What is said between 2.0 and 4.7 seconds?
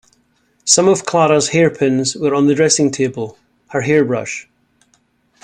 were on the dressing-table— her hair-brush.